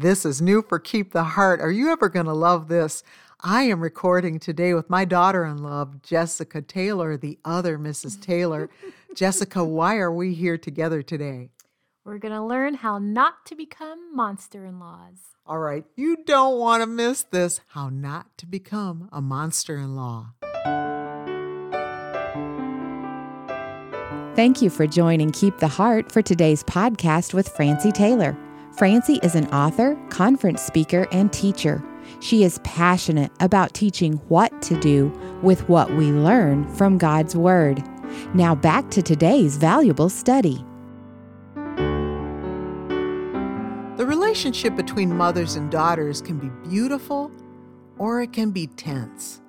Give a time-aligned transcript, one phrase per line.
[0.00, 1.60] This is new for Keep the Heart.
[1.60, 3.02] Are you ever going to love this?
[3.40, 8.22] I am recording today with my daughter in law, Jessica Taylor, the other Mrs.
[8.22, 8.70] Taylor.
[9.16, 11.50] Jessica, why are we here together today?
[12.04, 15.16] We're going to learn how not to become monster in laws.
[15.44, 19.96] All right, you don't want to miss this how not to become a monster in
[19.96, 20.28] law.
[24.36, 28.38] Thank you for joining Keep the Heart for today's podcast with Francie Taylor.
[28.78, 31.82] Francie is an author, conference speaker, and teacher.
[32.20, 35.08] She is passionate about teaching what to do
[35.42, 37.82] with what we learn from God's Word.
[38.34, 40.64] Now back to today's valuable study.
[43.96, 47.32] The relationship between mothers and daughters can be beautiful
[47.98, 49.40] or it can be tense.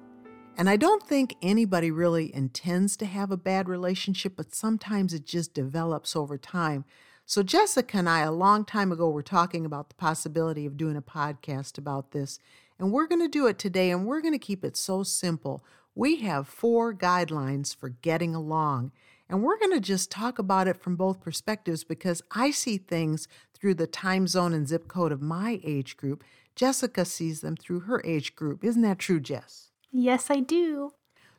[0.58, 5.28] And I don't think anybody really intends to have a bad relationship, but sometimes it
[5.28, 6.84] just develops over time.
[7.30, 10.98] So, Jessica and I, a long time ago, were talking about the possibility of doing
[10.98, 12.40] a podcast about this.
[12.80, 15.64] And we're going to do it today, and we're going to keep it so simple.
[15.94, 18.94] We have four guidelines for getting along.
[19.30, 23.28] And we're going to just talk about it from both perspectives because I see things
[23.54, 26.24] through the time zone and zip code of my age group.
[26.56, 28.64] Jessica sees them through her age group.
[28.64, 29.70] Isn't that true, Jess?
[29.92, 30.94] Yes, I do.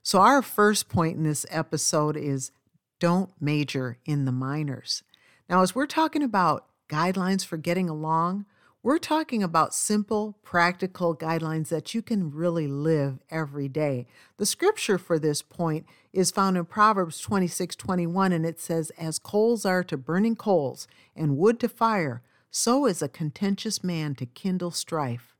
[0.04, 2.52] So, our first point in this episode is
[3.00, 5.02] don't major in the minors.
[5.50, 8.46] Now, as we're talking about guidelines for getting along,
[8.84, 14.06] we're talking about simple, practical guidelines that you can really live every day.
[14.36, 19.18] The scripture for this point is found in Proverbs 26 21, and it says, As
[19.18, 24.26] coals are to burning coals, and wood to fire, so is a contentious man to
[24.26, 25.34] kindle strife.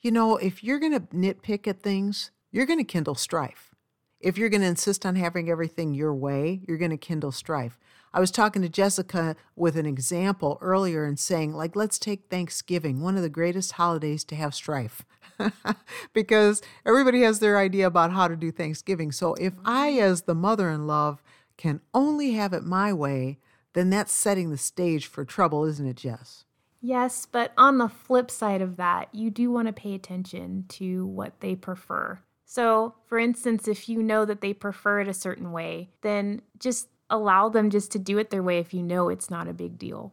[0.00, 3.72] You know, if you're going to nitpick at things, you're going to kindle strife.
[4.18, 7.78] If you're going to insist on having everything your way, you're going to kindle strife.
[8.14, 13.00] I was talking to Jessica with an example earlier and saying, like, let's take Thanksgiving,
[13.00, 15.04] one of the greatest holidays to have strife.
[16.12, 19.12] because everybody has their idea about how to do Thanksgiving.
[19.12, 20.04] So if I, mm-hmm.
[20.04, 21.22] as the mother in love,
[21.56, 23.38] can only have it my way,
[23.72, 26.44] then that's setting the stage for trouble, isn't it, Jess?
[26.80, 31.06] Yes, but on the flip side of that, you do want to pay attention to
[31.06, 32.18] what they prefer.
[32.44, 36.88] So, for instance, if you know that they prefer it a certain way, then just
[37.12, 39.78] allow them just to do it their way if you know it's not a big
[39.78, 40.12] deal.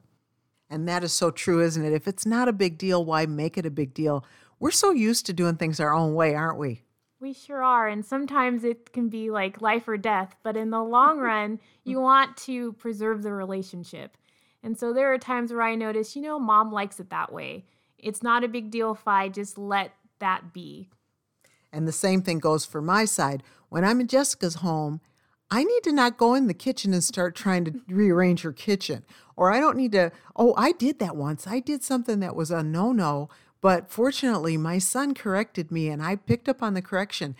[0.69, 1.93] And that is so true, isn't it?
[1.93, 4.23] If it's not a big deal, why make it a big deal?
[4.59, 6.81] We're so used to doing things our own way, aren't we?
[7.19, 7.87] We sure are.
[7.87, 10.35] And sometimes it can be like life or death.
[10.43, 14.15] But in the long run, you want to preserve the relationship.
[14.61, 17.65] And so there are times where I notice, you know, mom likes it that way.
[17.97, 20.89] It's not a big deal if I just let that be.
[21.71, 23.41] And the same thing goes for my side.
[23.69, 25.01] When I'm in Jessica's home,
[25.51, 29.03] I need to not go in the kitchen and start trying to rearrange her kitchen.
[29.35, 31.47] Or I don't need to, oh, I did that once.
[31.47, 33.29] I did something that was a no no,
[33.61, 37.35] but fortunately, my son corrected me and I picked up on the correction.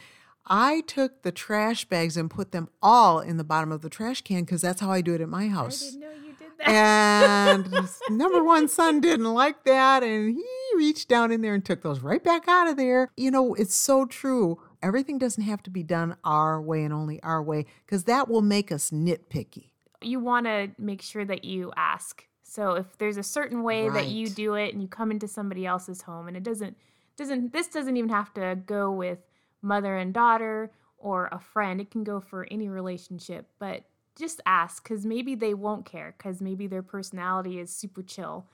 [0.46, 4.22] I took the trash bags and put them all in the bottom of the trash
[4.22, 5.84] can because that's how I do it at my house.
[5.84, 6.70] I didn't know you did that.
[6.70, 10.02] And number one son didn't like that.
[10.02, 10.44] And he
[10.76, 13.12] reached down in there and took those right back out of there.
[13.16, 14.60] You know, it's so true.
[14.82, 18.42] Everything doesn't have to be done our way and only our way because that will
[18.42, 19.72] make us nitpicky.
[20.02, 22.26] You want to make sure that you ask.
[22.44, 23.94] So if there's a certain way right.
[23.94, 26.78] that you do it and you come into somebody else's home and it doesn't
[27.18, 29.20] doesn't this doesn't even have to go with
[29.62, 31.80] mother and daughter or a friend.
[31.82, 33.84] It can go for any relationship, but
[34.18, 38.48] just ask because maybe they won't care because maybe their personality is super chill.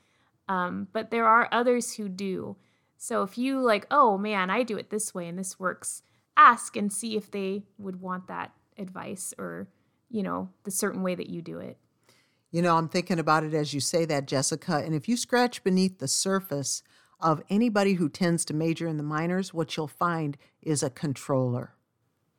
[0.48, 2.56] Um, but there are others who do.
[2.98, 6.04] So if you like, oh man, I do it this way and this works,
[6.38, 9.68] ask and see if they would want that advice or,
[10.10, 11.78] you know, the certain way that you do it.
[12.52, 14.78] You know, I'm thinking about it as you say that, Jessica.
[14.78, 16.84] And if you scratch beneath the surface
[17.20, 21.76] of anybody who tends to major in the minors, what you'll find is a controller.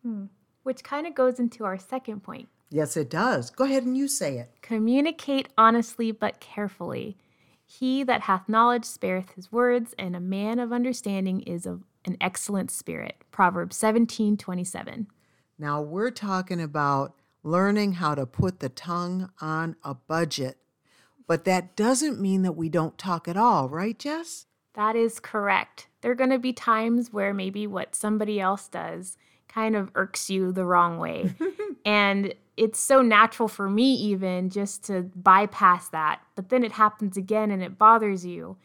[0.02, 0.26] Hmm.
[0.62, 2.48] Which kind of goes into our second point.
[2.70, 3.50] Yes, it does.
[3.50, 4.50] Go ahead and you say it.
[4.62, 7.16] Communicate honestly but carefully.
[7.64, 12.16] He that hath knowledge spareth his words, and a man of understanding is of an
[12.20, 13.16] excellent spirit.
[13.30, 15.06] Proverbs 17 27.
[15.58, 20.58] Now we're talking about learning how to put the tongue on a budget.
[21.26, 24.46] But that doesn't mean that we don't talk at all, right, Jess?
[24.74, 25.88] That is correct.
[26.00, 29.16] There are going to be times where maybe what somebody else does
[29.48, 31.34] kind of irks you the wrong way.
[31.84, 36.20] and it's so natural for me, even just to bypass that.
[36.34, 38.56] But then it happens again and it bothers you.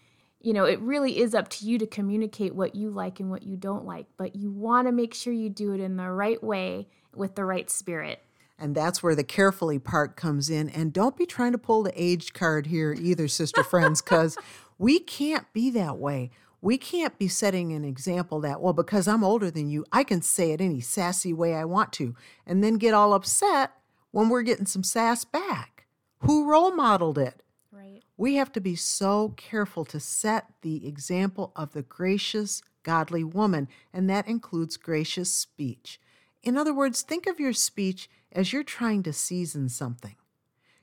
[0.41, 3.43] You know, it really is up to you to communicate what you like and what
[3.43, 6.43] you don't like, but you want to make sure you do it in the right
[6.43, 8.23] way with the right spirit.
[8.57, 10.69] And that's where the carefully part comes in.
[10.69, 14.37] And don't be trying to pull the age card here either, sister friends, because
[14.81, 16.31] We can't be that way.
[16.59, 20.23] We can't be setting an example that, well, because I'm older than you, I can
[20.23, 22.15] say it any sassy way I want to,
[22.47, 23.73] and then get all upset
[24.09, 25.85] when we're getting some sass back.
[26.21, 27.43] Who role modeled it?
[27.71, 28.01] Right.
[28.21, 33.67] We have to be so careful to set the example of the gracious, godly woman,
[33.91, 35.99] and that includes gracious speech.
[36.43, 40.17] In other words, think of your speech as you're trying to season something.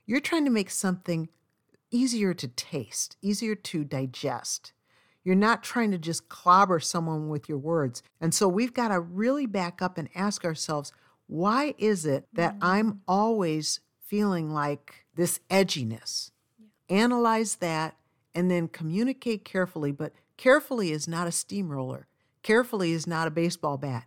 [0.05, 1.29] You're trying to make something
[1.91, 4.73] easier to taste, easier to digest.
[5.23, 8.03] You're not trying to just clobber someone with your words.
[8.19, 10.91] And so we've got to really back up and ask ourselves
[11.27, 12.59] why is it that mm.
[12.63, 16.31] I'm always feeling like this edginess?
[16.89, 17.95] Analyze that
[18.33, 19.91] and then communicate carefully.
[19.91, 22.07] But carefully is not a steamroller,
[22.43, 24.05] carefully is not a baseball bat.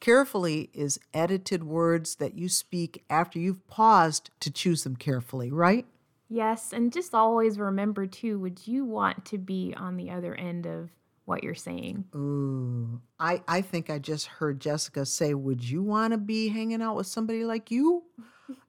[0.00, 5.86] Carefully is edited words that you speak after you've paused to choose them carefully, right?
[6.28, 10.66] Yes, and just always remember too, would you want to be on the other end
[10.66, 10.90] of
[11.24, 12.04] what you're saying?
[12.14, 13.00] Ooh.
[13.18, 16.96] I, I think I just heard Jessica say, Would you want to be hanging out
[16.96, 18.04] with somebody like you?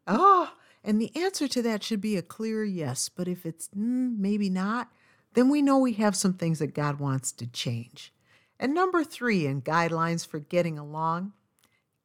[0.07, 0.51] oh,
[0.89, 3.09] and the answer to that should be a clear yes.
[3.09, 4.91] But if it's mm, maybe not,
[5.35, 8.11] then we know we have some things that God wants to change.
[8.59, 11.33] And number three in guidelines for getting along,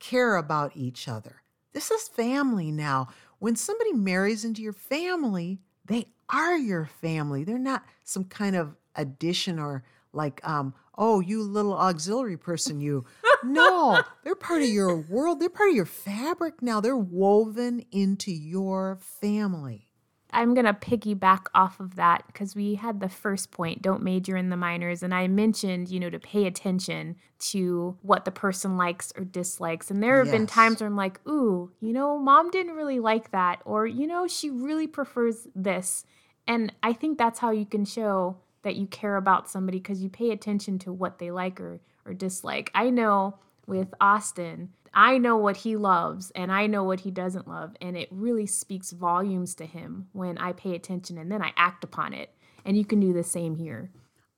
[0.01, 1.41] care about each other.
[1.73, 3.09] This is family now.
[3.39, 7.43] When somebody marries into your family, they are your family.
[7.43, 9.83] They're not some kind of addition or
[10.13, 13.07] like, um, oh, you little auxiliary person, you.
[13.45, 15.41] No, they're part of your world.
[15.41, 16.81] They're part of your fabric now.
[16.81, 19.89] They're woven into your family.
[20.35, 24.37] I'm going to piggyback off of that because we had the first point don't major
[24.37, 25.03] in the minors.
[25.03, 27.17] And I mentioned, you know, to pay attention
[27.51, 29.91] to what the person likes or dislikes.
[29.91, 30.35] And there have yes.
[30.35, 33.61] been times where I'm like, ooh, you know, mom didn't really like that.
[33.65, 36.05] Or, you know, she really prefers this.
[36.49, 40.09] And I think that's how you can show that you care about somebody because you
[40.09, 42.71] pay attention to what they like or, or dislike.
[42.75, 47.49] I know with Austin, I know what he loves and I know what he doesn't
[47.49, 47.75] love.
[47.81, 51.85] And it really speaks volumes to him when I pay attention and then I act
[51.85, 52.31] upon it.
[52.65, 53.91] And you can do the same here.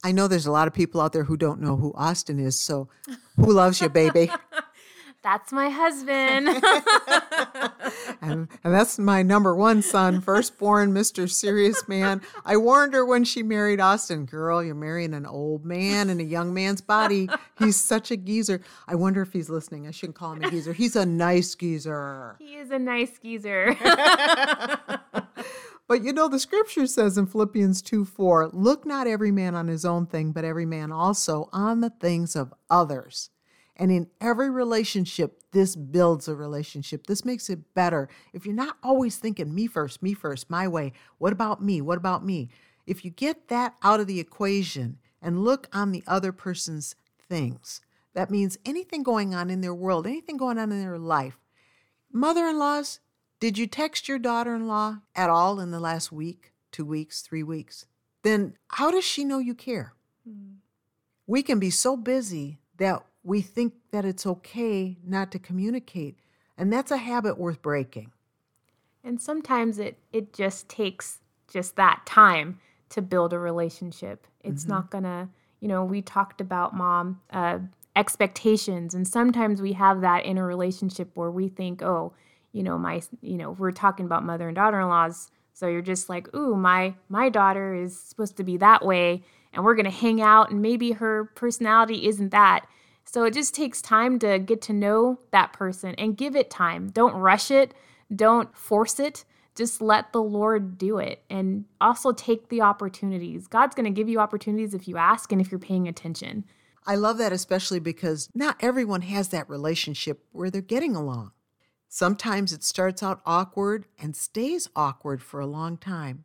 [0.02, 2.58] I know there's a lot of people out there who don't know who Austin is.
[2.58, 2.88] So,
[3.36, 4.30] who loves you, baby?
[5.26, 6.46] That's my husband.
[8.22, 11.28] and, and that's my number one son, firstborn, Mr.
[11.28, 12.22] Serious Man.
[12.44, 16.22] I warned her when she married Austin, girl, you're marrying an old man in a
[16.22, 17.28] young man's body.
[17.58, 18.60] He's such a geezer.
[18.86, 19.88] I wonder if he's listening.
[19.88, 20.72] I shouldn't call him a geezer.
[20.72, 22.36] He's a nice geezer.
[22.38, 23.76] He is a nice geezer.
[25.88, 29.68] But you know, the scripture says in Philippians 2 4, look not every man on
[29.68, 33.30] his own thing, but every man also on the things of others.
[33.76, 37.06] And in every relationship, this builds a relationship.
[37.06, 38.08] This makes it better.
[38.32, 41.82] If you're not always thinking, me first, me first, my way, what about me?
[41.82, 42.48] What about me?
[42.86, 46.94] If you get that out of the equation and look on the other person's
[47.28, 47.82] things,
[48.14, 51.38] that means anything going on in their world, anything going on in their life.
[52.10, 53.00] Mother in laws,
[53.40, 57.20] did you text your daughter in law at all in the last week, two weeks,
[57.20, 57.84] three weeks?
[58.22, 59.92] Then how does she know you care?
[60.26, 60.56] Mm.
[61.26, 66.16] We can be so busy that we think that it's okay not to communicate.
[66.56, 68.12] And that's a habit worth breaking.
[69.02, 71.18] And sometimes it, it just takes
[71.52, 74.28] just that time to build a relationship.
[74.42, 74.72] It's mm-hmm.
[74.72, 75.28] not gonna,
[75.60, 77.58] you know, we talked about mom uh,
[77.96, 82.12] expectations, and sometimes we have that in a relationship where we think, oh,
[82.52, 86.32] you know, my, you know, we're talking about mother and daughter-in-laws, so you're just like,
[86.34, 90.50] ooh, my my daughter is supposed to be that way, and we're gonna hang out,
[90.50, 92.66] and maybe her personality isn't that.
[93.08, 96.88] So it just takes time to get to know that person and give it time.
[96.88, 97.72] Don't rush it,
[98.14, 99.24] don't force it.
[99.54, 103.46] Just let the Lord do it and also take the opportunities.
[103.46, 106.44] God's going to give you opportunities if you ask and if you're paying attention.
[106.86, 111.32] I love that, especially because not everyone has that relationship where they're getting along.
[111.88, 116.24] Sometimes it starts out awkward and stays awkward for a long time.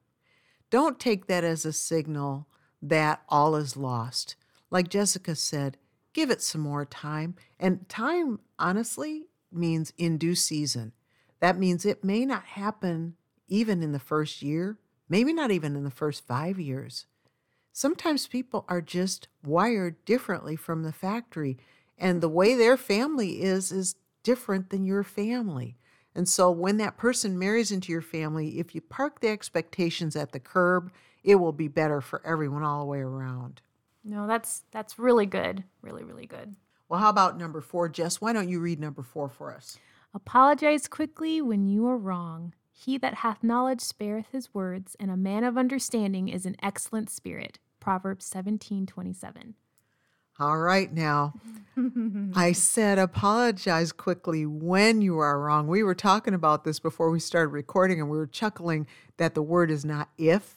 [0.70, 2.48] Don't take that as a signal
[2.82, 4.36] that all is lost.
[4.70, 5.78] Like Jessica said,
[6.14, 7.36] give it some more time.
[7.60, 10.94] And time, honestly, means in due season.
[11.40, 13.16] That means it may not happen
[13.48, 14.78] even in the first year,
[15.10, 17.06] maybe not even in the first five years.
[17.74, 21.58] Sometimes people are just wired differently from the factory,
[21.98, 25.78] and the way their family is is different than your family.
[26.14, 30.32] And so when that person marries into your family, if you park the expectations at
[30.32, 30.92] the curb,
[31.24, 33.62] it will be better for everyone all the way around.
[34.04, 35.64] No, that's that's really good.
[35.82, 36.56] Really, really good.
[36.90, 38.20] Well, how about number four, Jess?
[38.20, 39.78] Why don't you read number four for us?
[40.14, 42.54] Apologize quickly when you are wrong.
[42.74, 47.10] He that hath knowledge spareth his words, and a man of understanding is an excellent
[47.10, 47.60] spirit.
[47.80, 49.56] Proverbs 17 27.
[50.40, 51.34] All right, now.
[52.36, 55.68] I said apologize quickly when you are wrong.
[55.68, 59.44] We were talking about this before we started recording, and we were chuckling that the
[59.44, 60.56] word is not if,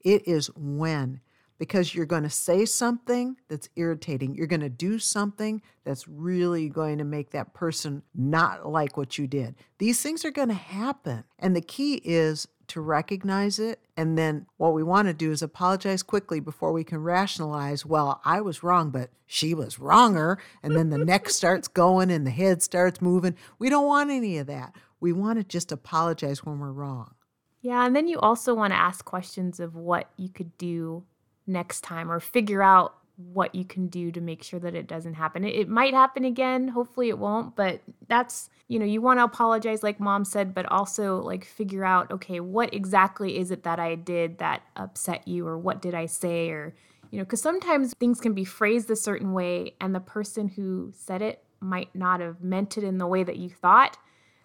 [0.00, 1.20] it is when.
[1.58, 4.34] Because you're going to say something that's irritating.
[4.34, 9.16] You're going to do something that's really going to make that person not like what
[9.16, 9.54] you did.
[9.78, 11.24] These things are going to happen.
[11.38, 13.80] And the key is to recognize it.
[13.96, 18.20] And then what we want to do is apologize quickly before we can rationalize, well,
[18.24, 20.38] I was wrong, but she was wronger.
[20.62, 23.36] And then the neck starts going and the head starts moving.
[23.58, 24.74] We don't want any of that.
[25.00, 27.14] We want to just apologize when we're wrong.
[27.60, 27.84] Yeah.
[27.84, 31.04] And then you also want to ask questions of what you could do
[31.46, 35.14] next time or figure out what you can do to make sure that it doesn't
[35.14, 35.42] happen.
[35.44, 36.68] It, it, might happen again.
[36.68, 40.66] Hopefully it won't, but that's, you know, you want to apologize like mom said, but
[40.66, 45.46] also like figure out, okay, what exactly is it that I did that upset you
[45.46, 46.74] or what did I say or,
[47.10, 50.92] you know, because sometimes things can be phrased a certain way and the person who
[50.94, 53.96] said it might not have meant it in the way that you thought.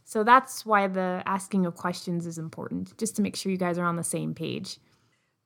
[0.05, 3.77] So that's why the asking of questions is important, just to make sure you guys
[3.77, 4.77] are on the same page.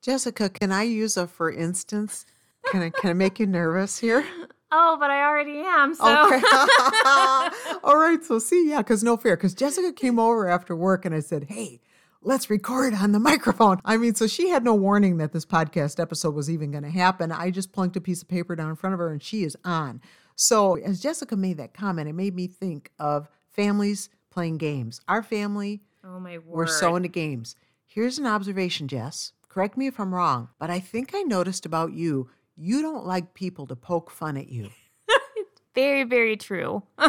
[0.06, 2.26] Jessica, can I use a for instance?
[2.70, 4.24] Can I can I make you nervous here?
[4.72, 5.94] Oh, but I already am.
[5.94, 6.42] So okay.
[7.84, 8.18] All right.
[8.22, 9.36] So see, yeah, because no fair.
[9.36, 11.80] Because Jessica came over after work and I said, "Hey,
[12.20, 16.00] let's record on the microphone." I mean, so she had no warning that this podcast
[16.00, 17.30] episode was even going to happen.
[17.30, 19.56] I just plunked a piece of paper down in front of her and she is
[19.64, 20.02] on.
[20.34, 25.00] So as Jessica made that comment, it made me think of families playing games.
[25.06, 27.54] Our family, oh my word, we're so into games.
[27.84, 29.32] Here's an observation, Jess.
[29.56, 33.32] Correct me if I'm wrong, but I think I noticed about you you don't like
[33.32, 34.68] people to poke fun at you.
[35.34, 36.82] It's very, very true.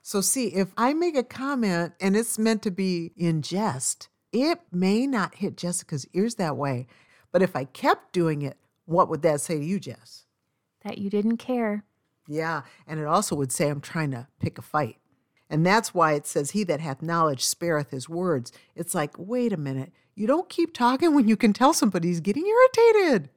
[0.00, 4.60] so, see, if I make a comment and it's meant to be in jest, it
[4.70, 6.86] may not hit Jessica's ears that way.
[7.32, 10.26] But if I kept doing it, what would that say to you, Jess?
[10.84, 11.82] That you didn't care.
[12.28, 12.62] Yeah.
[12.86, 14.98] And it also would say I'm trying to pick a fight.
[15.50, 18.52] And that's why it says, He that hath knowledge spareth his words.
[18.76, 19.92] It's like, wait a minute.
[20.14, 23.30] You don't keep talking when you can tell somebody's getting irritated.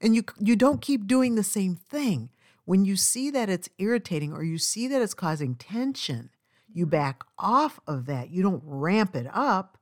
[0.00, 2.30] And you you don't keep doing the same thing.
[2.64, 6.30] When you see that it's irritating or you see that it's causing tension,
[6.72, 8.30] you back off of that.
[8.30, 9.78] You don't ramp it up.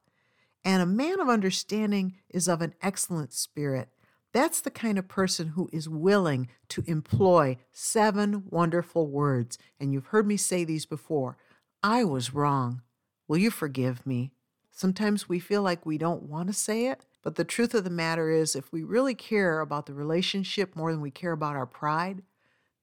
[0.65, 3.89] And a man of understanding is of an excellent spirit.
[4.33, 9.59] That's the kind of person who is willing to employ seven wonderful words.
[9.81, 11.37] And you've heard me say these before.
[11.83, 12.83] I was wrong.
[13.27, 14.33] Will you forgive me?
[14.79, 17.91] Sometimes we feel like we don't want to say it, but the truth of the
[17.91, 21.67] matter is, if we really care about the relationship more than we care about our
[21.67, 22.23] pride,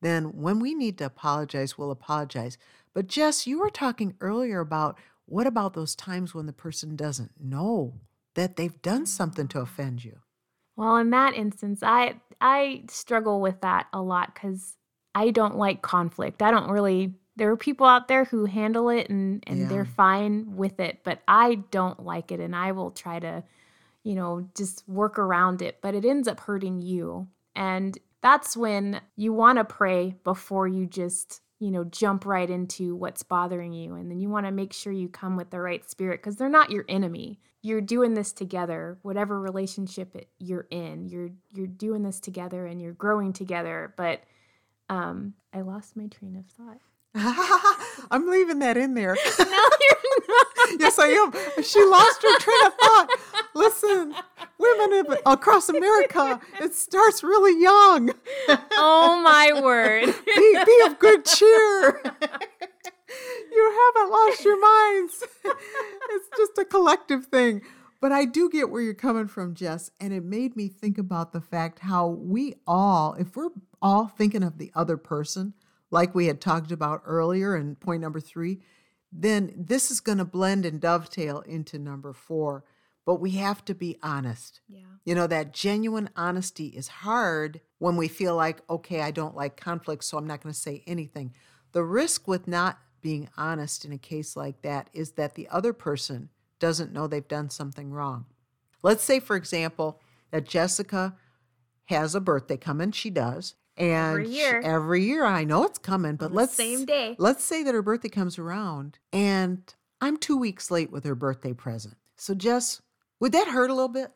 [0.01, 2.57] then when we need to apologize, we'll apologize.
[2.93, 7.31] But Jess, you were talking earlier about what about those times when the person doesn't
[7.39, 7.93] know
[8.33, 10.17] that they've done something to offend you?
[10.75, 14.75] Well, in that instance, I I struggle with that a lot cuz
[15.15, 16.41] I don't like conflict.
[16.41, 19.67] I don't really there are people out there who handle it and and yeah.
[19.67, 23.43] they're fine with it, but I don't like it and I will try to
[24.05, 27.27] you know, just work around it, but it ends up hurting you.
[27.55, 32.95] And that's when you want to pray before you just, you know, jump right into
[32.95, 33.95] what's bothering you.
[33.95, 36.49] And then you want to make sure you come with the right spirit because they're
[36.49, 37.39] not your enemy.
[37.63, 41.07] You're doing this together, whatever relationship you're in.
[41.07, 43.91] You're you're doing this together and you're growing together.
[43.97, 44.21] But
[44.87, 46.77] um, I lost my train of thought.
[48.11, 49.15] I'm leaving that in there.
[49.39, 50.47] no, you're not.
[50.79, 51.31] yes, I am.
[51.63, 53.07] She lost her train of thought.
[53.53, 54.13] Listen,
[54.57, 58.11] women across America, it starts really young.
[58.73, 60.13] Oh my word.
[60.25, 62.01] Be, be of good cheer.
[63.51, 65.23] You haven't lost your minds.
[66.09, 67.61] It's just a collective thing.
[68.01, 69.89] But I do get where you're coming from, Jess.
[70.01, 73.49] And it made me think about the fact how we all, if we're
[73.81, 75.53] all thinking of the other person,
[75.91, 78.61] like we had talked about earlier in point number three,
[79.11, 82.63] then this is going to blend and dovetail into number four.
[83.05, 84.61] But we have to be honest.
[84.67, 84.81] Yeah.
[85.05, 89.57] You know, that genuine honesty is hard when we feel like, okay, I don't like
[89.57, 91.33] conflict, so I'm not going to say anything.
[91.71, 95.71] The risk with not being honest in a case like that is that the other
[95.71, 98.25] person doesn't know they've done something wrong.
[98.81, 100.01] Let's say, for example,
[100.31, 101.15] that Jessica
[101.85, 102.91] has a birthday coming.
[102.91, 103.53] She does.
[103.77, 104.61] And every year.
[104.61, 107.15] She, every year, I know it's coming, but let's same day.
[107.17, 109.61] Let's say that her birthday comes around and
[110.01, 111.95] I'm two weeks late with her birthday present.
[112.15, 112.81] So, Jess,
[113.19, 114.11] would that hurt a little bit?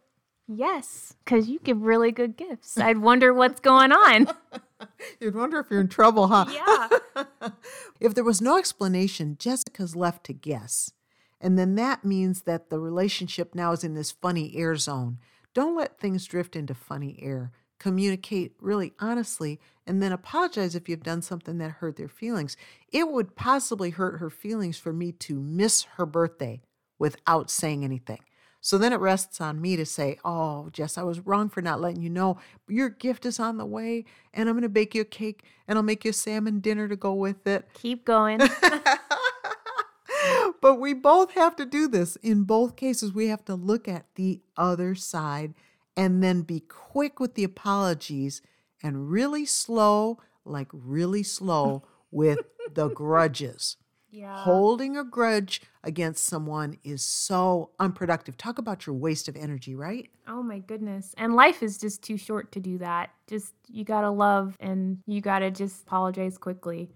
[0.48, 2.78] Yes, because you give really good gifts.
[2.78, 4.28] I'd wonder what's going on.
[5.20, 6.46] You'd wonder if you're in trouble, huh?
[6.52, 7.50] Yeah.
[8.00, 10.92] if there was no explanation, Jessica's left to guess.
[11.40, 15.20] And then that means that the relationship now is in this funny air zone.
[15.54, 21.04] Don't let things drift into funny air communicate really honestly, and then apologize if you've
[21.04, 22.56] done something that hurt their feelings.
[22.92, 26.62] It would possibly hurt her feelings for me to miss her birthday
[27.00, 28.20] without saying anything.
[28.62, 31.80] So then it rests on me to say, Oh, Jess, I was wrong for not
[31.80, 32.38] letting you know.
[32.68, 35.78] Your gift is on the way, and I'm going to bake you a cake, and
[35.78, 37.70] I'll make you a salmon dinner to go with it.
[37.74, 38.40] Keep going.
[40.62, 42.18] but we both have to do this.
[42.18, 45.54] In both cases, we have to look at the other side
[46.00, 48.42] and then be quick with the apologies
[48.82, 52.40] and really slow, like really slow with
[52.74, 53.76] the grudges.
[54.10, 54.38] Yeah.
[54.38, 58.38] Holding a grudge against someone is so unproductive.
[58.38, 60.10] Talk about your waste of energy, right?
[60.26, 61.14] Oh my goodness.
[61.18, 63.10] And life is just too short to do that.
[63.28, 66.90] Just you got to love and you got to just apologize quickly.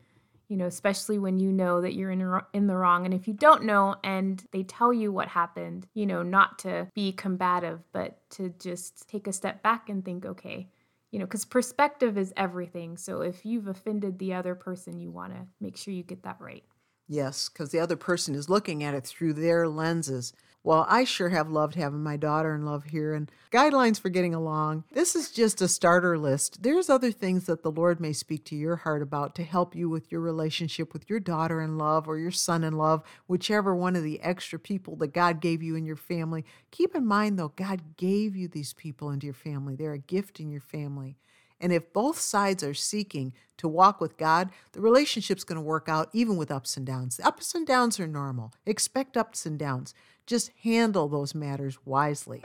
[0.50, 3.33] You know, especially when you know that you're in in the wrong and if you
[3.33, 8.17] don't know and they tell you what happened, you know, not to be combative, but
[8.31, 10.69] to just take a step back and think, okay,
[11.12, 12.97] you know, because perspective is everything.
[12.97, 16.38] So if you've offended the other person, you want to make sure you get that
[16.39, 16.63] right.
[17.07, 20.33] Yes, because the other person is looking at it through their lenses.
[20.65, 24.34] Well, I sure have loved having my daughter in love here and guidelines for getting
[24.34, 24.86] along.
[24.93, 26.63] This is just a starter list.
[26.63, 29.89] There's other things that the Lord may speak to your heart about to help you
[29.89, 33.98] with your relationship with your daughter in love or your son in love, whichever one
[33.98, 36.46] of the extra people that God gave you in your family.
[36.72, 40.39] Keep in mind, though, God gave you these people into your family, they're a gift
[40.39, 41.17] in your family.
[41.63, 45.88] And if both sides are seeking to walk with God, the relationship's going to work
[45.88, 47.15] out even with ups and downs.
[47.15, 48.51] The ups and downs are normal.
[48.65, 49.93] Expect ups and downs.
[50.25, 52.44] Just handle those matters wisely.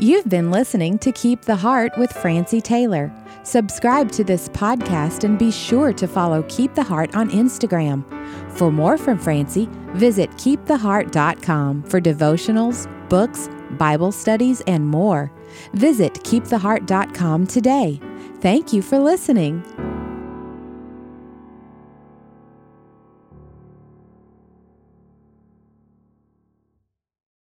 [0.00, 3.12] You've been listening to Keep the Heart with Francie Taylor.
[3.42, 8.04] Subscribe to this podcast and be sure to follow Keep the Heart on Instagram.
[8.52, 15.32] For more from Francie, visit keeptheheart.com for devotionals, books, Bible studies, and more.
[15.72, 18.00] Visit keeptheheart.com today.
[18.40, 19.64] Thank you for listening.